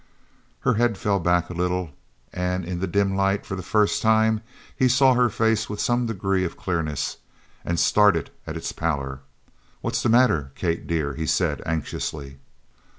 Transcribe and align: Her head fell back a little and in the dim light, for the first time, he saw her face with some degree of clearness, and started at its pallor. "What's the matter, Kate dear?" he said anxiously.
Her 0.61 0.73
head 0.73 0.97
fell 0.97 1.19
back 1.19 1.51
a 1.51 1.53
little 1.53 1.91
and 2.33 2.65
in 2.65 2.79
the 2.79 2.87
dim 2.87 3.15
light, 3.15 3.45
for 3.45 3.55
the 3.55 3.61
first 3.61 4.01
time, 4.01 4.41
he 4.75 4.87
saw 4.87 5.13
her 5.13 5.29
face 5.29 5.69
with 5.69 5.79
some 5.79 6.07
degree 6.07 6.43
of 6.43 6.57
clearness, 6.57 7.17
and 7.63 7.79
started 7.79 8.31
at 8.47 8.57
its 8.57 8.71
pallor. 8.71 9.19
"What's 9.81 10.01
the 10.01 10.09
matter, 10.09 10.53
Kate 10.55 10.87
dear?" 10.87 11.13
he 11.13 11.27
said 11.27 11.61
anxiously. 11.67 12.39